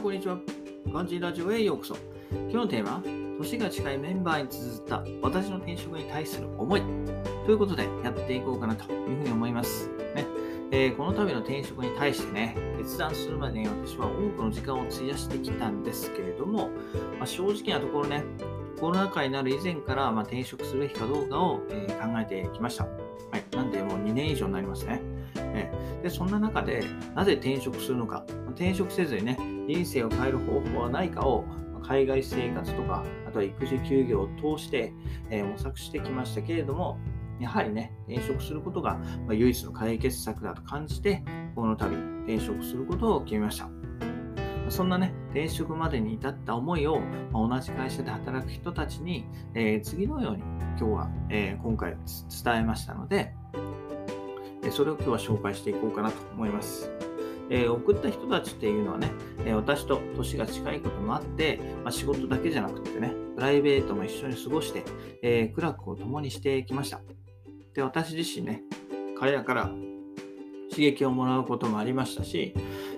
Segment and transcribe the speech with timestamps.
[0.00, 0.38] ん、こんにちは。
[0.92, 1.96] ガンジーラジオへようこそ。
[2.32, 3.02] 今日のテーマは、
[3.38, 6.82] 年が近いメンバーに綴った私の転職に対する思い
[7.44, 9.88] ということでやっていこうかなというふうに思います。
[10.14, 10.26] ね
[10.72, 16.70] えー、この度の転職に対してね、決断するまでに私は多くの時間を費やしてきたんですけれども、
[17.18, 18.24] まあ、正直なところね、
[18.80, 22.84] コロナ禍になる以前から、まあ、転職すべきかどうかを、えー、考えてきました。
[22.84, 22.90] は
[23.36, 23.54] い。
[23.54, 25.02] なんで、もう2年以上になりますね。
[25.36, 28.24] えー、でそんな中で、なぜ転職するのか。
[28.54, 31.44] 転職せずにね、人生を変える方法はないかを、
[31.82, 34.92] 海外生活とか、あとは育児休業を通して、
[35.30, 36.98] えー、模索してきましたけれども、
[37.40, 41.22] やはりね、転職することが、ま唯一の解決策だと感じて、
[41.54, 43.68] この度、転職することを決めました。
[44.68, 47.00] そんなね、転職までに至った思いを、
[47.32, 49.24] ま同じ会社で働く人たちに、
[49.54, 50.42] えー、次のように
[50.78, 51.96] 今日は、えー、今回
[52.44, 53.34] 伝えましたので、
[54.70, 56.90] それを今日は紹介していこうかなと思います。
[57.50, 59.10] えー、送った人たちっていうのはね、
[59.44, 64.84] え私と年が近いこともあって、まあ、仕事だけじゃなくてね、プライベートも一緒に過ごして、
[65.22, 67.00] え苦楽を共にしてきました。
[67.74, 68.62] で、私自身ね、
[69.18, 69.70] 彼らから
[70.70, 72.54] 刺激をもらうこともありましたし、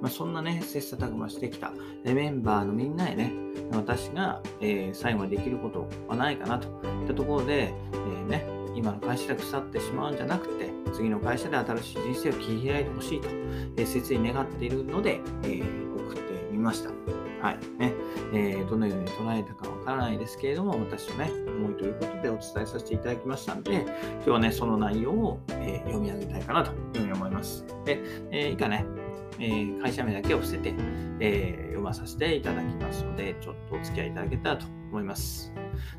[0.00, 1.72] まあ、そんなね、切磋琢磨してきた
[2.04, 3.32] メンバーのみんなへね、
[3.72, 13.28] 私が、え、最後にできることはないかなといったところで、えー、ね、今の会社で腐ってしまうんじゃなくて、次の会社で新しい人生を切り開いてほしいと、
[13.76, 16.90] えー、切に願っているので、えー、送ってみました。
[17.40, 17.58] はい。
[17.78, 17.94] ね。
[18.32, 27.64] えー、どのように捉えたかわからないですけれども、私のね、思いということでお伝えさせていただきましたので、今日はね、その内容を、えー、読み上げたいかなというふうに思います。
[27.84, 28.84] で、えー、以下ね、
[29.38, 30.74] えー、会社名だけを伏せて、
[31.20, 35.52] えー、読まさせていただきますので、ちょっとお付き合いいただけたらと思います。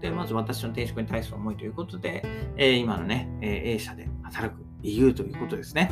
[0.00, 2.24] で、まず私の転職に対する思いということで、
[2.56, 5.90] えー、今のね、え A 社で働く理由ということですね。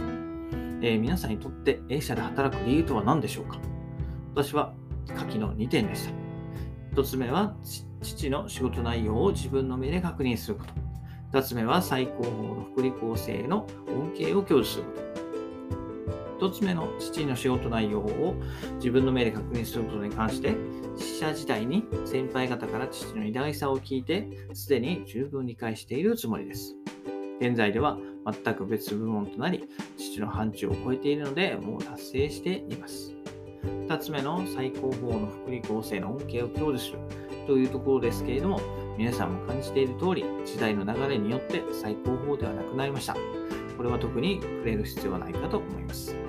[0.80, 3.58] え皆さんにとって A 社で働く理由とは何でしょうか？
[4.34, 4.72] 私は
[5.06, 6.28] 下記の2点でした。
[7.00, 7.54] 1つ目は、
[8.02, 11.38] 父の仕事内容を自分の目で確認すること。
[11.38, 15.07] 2つ目は、最高峰の福利厚生の恩恵を享受すること。
[16.40, 18.36] 1つ目の父の仕事内容を
[18.76, 20.54] 自分の目で確認することに関して、
[20.96, 26.76] 死者時代に先輩方から父の偉大さを聞いて、すでに十分理解しているつもりです。
[27.40, 33.14] 現在では全く別部門となり、父の範疇を超えているので、もう達成しています。
[33.88, 36.98] 2つ目の最高峰の福利厚生の恩恵を享受する
[37.46, 38.60] というところですけれども、
[38.96, 43.16] 皆さんも感じている通り、時代の流れによって最高峰ではなくなりました。
[43.76, 46.27] これは特に触れる必要はないかと思います。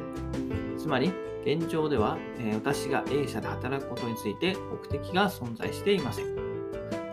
[0.79, 1.11] つまり、
[1.45, 6.25] 現状では、え私が A 社で働くことについて目的が存在していません。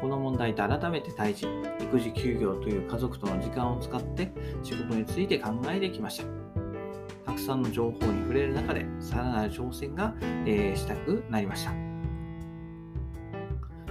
[0.00, 1.49] この問題と改めて対峙、
[1.82, 4.32] 育児休業という家族との時間を使って
[4.62, 6.25] 仕事について考えてきました。
[7.25, 11.72] たくさんの情報に触れる中で、さらなる挑戦が、えー、したくなりました。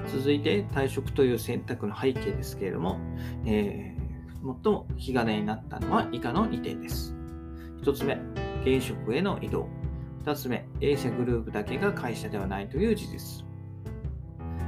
[0.07, 2.97] 続いて、退職という選択の背景ですけれども、
[3.45, 7.13] えー、最も気兼ねになったのは以下の2点です。
[7.81, 8.17] 1つ目、
[8.65, 9.69] 現職への移動。
[10.23, 13.45] 2つ目、A 社グループだけが会社ではないという事実。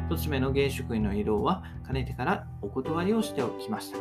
[0.10, 3.98] 1つ目の現職への移動は、かねてからお断りをしておきました。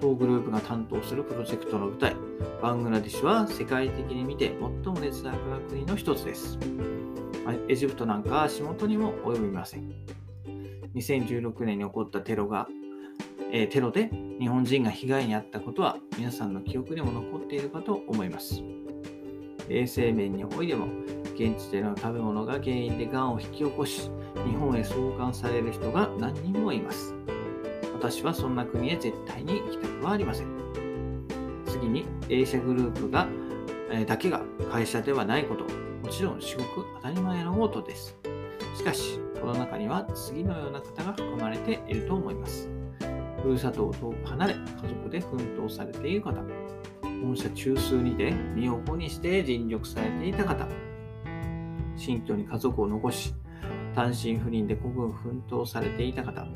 [0.00, 2.16] 当グループが担当するプロジェクトの舞台、
[2.60, 6.58] バングラディシュは世界的に見て最も劣悪な国の一つです。
[7.68, 9.92] エジプトなんかは足元にも及びません。
[10.94, 12.68] 2016年に起こったテロが、
[13.52, 18.62] えー、テロで日本人が被害に遭ったことは皆さんの記憶にも残っているかと思います。
[19.68, 20.86] 衛生面においても、
[21.34, 24.10] 現地での食べ物が原因でがんを引き起こし、
[24.46, 27.14] 日本へ送還される人が何人もいます。
[27.92, 30.46] 私はそんな国へ絶対に行きたくはありません。
[31.66, 33.26] 次に A 社グループが、
[33.90, 36.64] えー、だけが会社ではないこと、もちろん至極
[36.96, 38.16] 当たり前のことです。
[38.76, 42.68] しかし、この中には次のような方が含まれていると思います。
[43.42, 46.32] ふるさとを遠く離れ、家族で奮闘されている方、
[47.24, 50.68] 本社中枢にて身を粉にして尽力されていた方、
[51.96, 53.34] 新居に家族を残し、
[53.94, 56.46] 単身赴任で孤軍奮闘されていた方、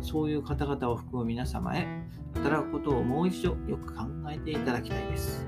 [0.00, 1.86] そういう方々を含む皆様へ、
[2.34, 5.46] 働くことをもう一度よく考えていただきたいです。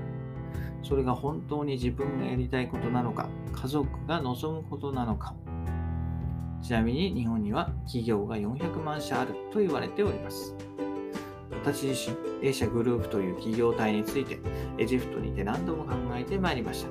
[0.81, 5.35] それが本当に自分がやりたいことなのか、家族が望むことなのか。
[6.61, 10.55] ちなみに日本には企業が400万社あると言われております。
[11.51, 14.39] 私自身、A 社グループという企業体について、
[14.77, 16.89] エジプトにて何度も考えてまいりました。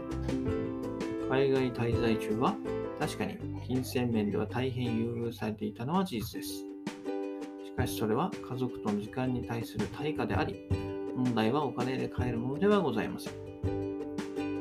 [1.31, 2.55] 海外滞在中は、
[2.99, 6.49] 確かに金銭面では大変優遇されていたのは事実です。
[6.55, 10.69] しかしそれは家族との時間に対する対価であり、
[11.17, 13.35] 問題はお金で買えるものではございません。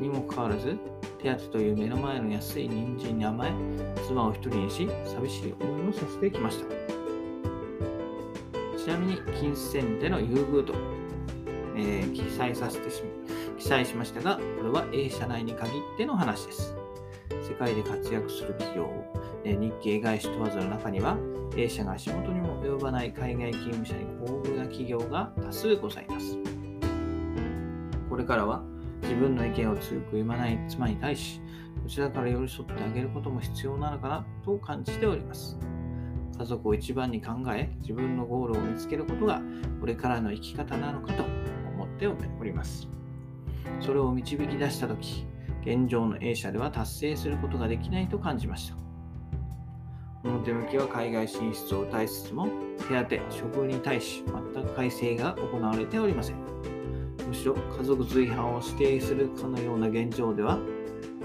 [0.01, 0.77] にもかかわらず、
[1.21, 3.53] 手当という目の前の安い人参に甘え、
[4.07, 6.82] 妻を一人にし、寂しい思いをさせてきました。
[8.83, 10.73] ちなみに、金銭での優遇と、
[11.77, 13.01] えー、記載させてし
[13.57, 16.75] 記載しましたが、これは A 社内に限っての話です。
[17.47, 18.89] 世界で活躍する企業、
[19.45, 21.17] え日系外資問わずの中には、
[21.55, 26.37] A 社が仕事にも及ばない海外勤務者に厚遇な企業が多数ございます。
[28.09, 28.63] これからは
[29.01, 31.39] 自分の意見を強く言わない妻に対し、
[31.81, 35.57] こちらから寄り添ってあげることも必要なのかなと感じております。
[36.37, 39.41] 家族を一番に考え、自分のゴールを見つけることが
[39.79, 42.87] これからの生き方なのかと思っております。
[43.79, 45.25] それを導き出したとき、
[45.65, 48.77] 現状の A 社では達成することができないと感じました。
[50.25, 52.47] 表向きは海外進出を歌いつつも、
[52.87, 56.37] 手当、処遇に対し全く改正が行われておりません。
[57.27, 60.59] むしろ家族随伴を指定するかのような現状では、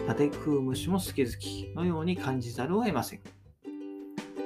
[0.06, 3.20] 盾食う虫も好き好きのように感じざるを得ません。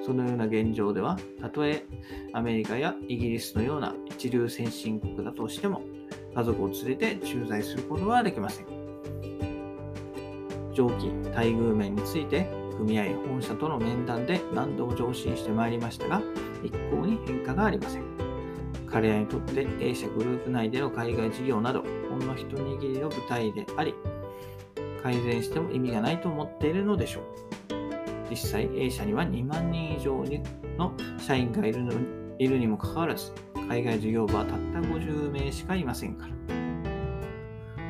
[0.04, 1.84] そのような現状では、たとえ
[2.32, 5.82] アメリカやイギリスのような一流先進国だとしても、
[6.34, 8.66] 家族を連れて駐在することはできません。
[10.74, 12.46] 上記待遇面について
[12.78, 16.22] 組合本社との面談で何度も上申してまいりましたが、
[16.62, 18.02] 一向に変化がありません。
[18.90, 23.94] 彼らにとって A 社グループ内での海外事業など、ほんの一握りの舞台であり、
[25.02, 27.81] 改善しても意味がないと思っているのでしょう。
[28.32, 30.24] 実際 A 社には2万人以上
[30.78, 31.92] の社員がいるの
[32.38, 33.30] いるにもかかわらず、
[33.68, 36.32] 海外事業部はたった50名しかいませんから。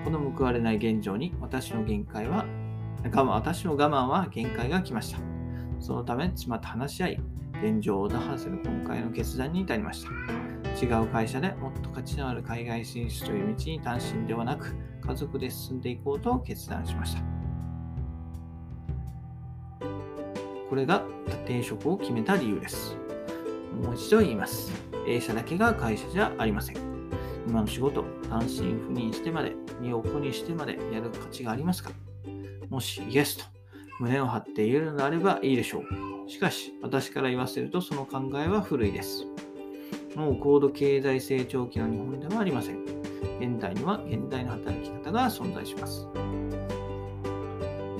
[0.04, 2.44] この報われない現状に私の限界は
[3.14, 5.20] 私の我慢は限界が来ました。
[5.78, 7.20] そのため、妻と話し合い、
[7.62, 10.10] 現状を打破する今回の決断に至りました。
[10.84, 14.74] 違う会社でもっと価値のある海外進出という道に単身ではなく、
[15.06, 17.41] 家族で進んでいこうと決断しました。
[20.72, 21.04] これが
[21.44, 22.96] 転職を決めた理由です。
[23.82, 24.72] もう一度言います。
[25.06, 26.76] A 社だけが会社じゃありません。
[27.46, 29.52] 今の仕事、単身赴任してまで、
[29.82, 31.90] 身を粉にしてまでやる価値がありますか？
[32.70, 33.44] もしイエスと
[34.00, 36.30] 胸を張って言えるのであればいいでしょう。
[36.30, 39.26] しかし、私から言わせるとその考えは古いです。
[40.16, 42.82] もう高度経済成長期の日本ではありません。
[43.38, 46.08] 現代には現代の働き方が存在します。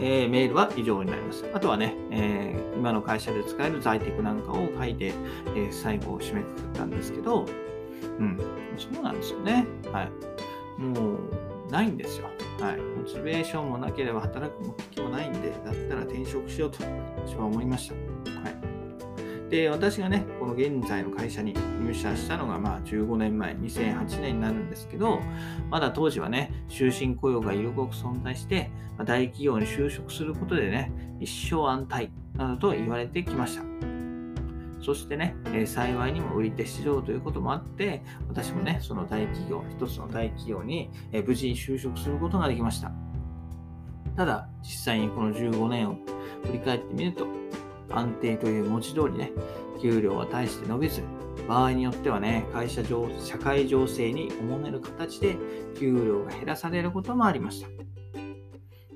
[0.02, 1.44] えー、メールは以上になります。
[1.54, 5.14] あとはね、えー、今の会社で使える在宅なんかを書いて、
[5.54, 7.46] え、最後を締めくくったんですけど、
[8.18, 8.36] うん、
[8.76, 9.64] そうなんですよね。
[9.92, 10.10] はい。
[10.80, 11.12] も
[11.68, 12.26] う、ないんですよ。
[12.60, 12.80] はい。
[12.80, 16.84] モチベーションもなければ働く目的もないんで、だったら転職しようと
[17.24, 17.94] 私は思いました。
[18.40, 18.71] はい。
[19.52, 21.52] で、私がね、この現在の会社に
[21.84, 25.20] 入社したのが、まあ15年前、2008年になるんですけど、
[25.68, 30.90] まだ当時はね、終身雇用が色濃く存在して、まあ、大企業に就職することでね、
[31.20, 33.62] 一生安泰などと言われてきました。
[34.80, 42.90] そしてね、え幸いにも売り手市場ということもあって、私もね、その大企業、一つの大企業に、え無事に就職することができました。
[44.16, 45.96] ただ、実際にこの15年を
[46.46, 47.41] 振り返ってみると、
[47.90, 49.32] 安定という文字通りね、
[49.80, 51.02] 給料は大して伸びず、
[51.48, 55.36] 場合によってはね、会社上、社会情勢におもねる形で
[55.78, 57.68] 給料が減らされることもありました。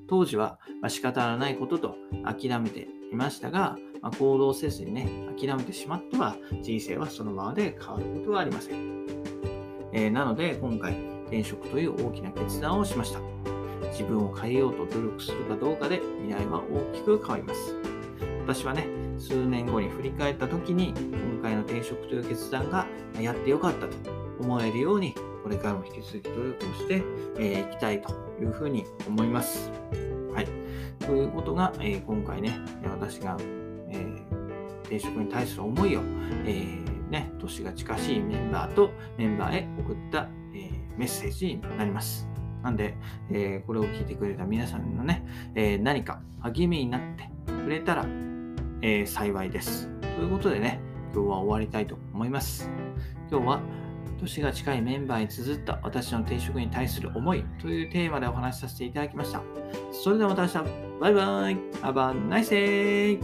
[0.08, 9.06] 当時は、ま仕方がないことと諦めていましたが、まあ、行動せずにね、諦めてしまっては、人生はそのままで変わることはありません。
[9.92, 13.20] えー、なので、今回、転職という大きな決断をしました。
[13.90, 17.85] 自分を変えようと努力するかどうかで未来は大きく変わります。
[18.46, 18.86] 私はね、
[19.18, 22.86] 数年後に振り返った時に、今回の転職という決断が
[23.20, 23.96] やってよかったと
[24.38, 27.02] 思えるように、これからも引き続き努力をしてい、
[27.38, 29.68] えー、きたいというふうに思います。
[30.32, 30.46] はい。
[31.00, 33.36] ということが、え、今回ね、私が
[33.88, 34.06] え、
[34.84, 36.02] 転職に対する思いを、
[36.44, 42.28] えー、ね、年が近しいメンバーとメンバーへ送った、え、メッセージになります。
[42.62, 42.94] なんで、
[43.28, 45.26] え、これを聞いてくれた皆さんのね、
[45.56, 48.06] え、何か励みになってくれたら、
[48.86, 49.88] えー、幸いです。
[50.00, 50.80] ということでね、
[51.12, 52.70] 今日は終わりたいと思います。
[53.28, 53.60] 今日は
[54.20, 59.42] 年が近いメンバーに綴った私の転職に対する思いというテーマでお話しさせていただきました。
[59.90, 60.58] それではまた明日、
[61.00, 63.18] バイバイ !Have a nice!